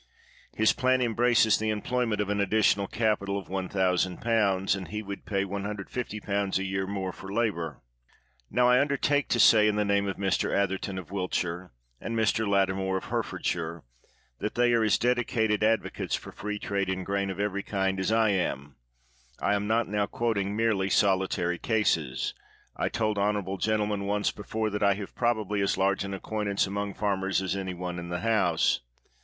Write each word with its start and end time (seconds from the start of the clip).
His 0.57 0.73
plan 0.73 0.99
embraces 0.99 1.59
the 1.59 1.69
em 1.69 1.83
plo\Tnent 1.83 2.19
of 2.21 2.29
an 2.29 2.39
additional 2.41 2.87
capital 2.87 3.37
of 3.37 3.49
1,000/.; 3.49 4.75
and 4.75 4.89
be 4.89 5.03
would 5.03 5.27
pay 5.27 5.43
150/. 5.45 6.57
a 6.57 6.63
year 6.63 6.87
more 6.87 7.11
for 7.13 7.31
labor. 7.31 7.83
Now, 8.49 8.67
I 8.67 8.79
undertake 8.81 9.27
to 9.29 9.39
say, 9.39 9.67
in 9.67 9.75
the 9.75 9.85
name 9.85 10.07
of 10.07 10.17
Mr. 10.17 10.51
Atherton, 10.51 10.97
of 10.97 11.11
Wiltshire, 11.11 11.71
and 11.99 12.17
Mr. 12.17 12.47
Lattimore, 12.47 12.97
of 12.97 13.03
Hertfordshire, 13.13 13.83
that 14.39 14.55
they 14.55 14.73
are 14.73 14.83
as 14.83 14.97
decided 14.97 15.61
advo 15.61 15.93
cates 15.93 16.15
for 16.15 16.31
free 16.31 16.57
trade 16.57 16.89
in 16.89 17.03
grain 17.03 17.29
of 17.29 17.39
every 17.39 17.61
kind 17.61 17.99
as 17.99 18.11
I 18.11 18.29
am. 18.29 18.77
I 19.39 19.53
am 19.53 19.67
not 19.67 19.87
now 19.87 20.07
quoting 20.07 20.55
merely 20.55 20.89
solitary 20.89 21.59
cases. 21.59 22.33
I 22.75 22.89
told 22.89 23.19
honorable 23.19 23.59
gentlemen 23.59 24.05
once 24.07 24.31
before 24.31 24.71
that 24.71 24.81
I 24.81 24.95
have 24.95 25.13
probably 25.13 25.61
as 25.61 25.77
large 25.77 26.03
an 26.03 26.15
acquaintance 26.15 26.65
among 26.65 26.95
farmers 26.95 27.39
as 27.39 27.55
any 27.55 27.75
one 27.75 27.99
in 27.99 28.09
the 28.09 28.21
House. 28.21 28.81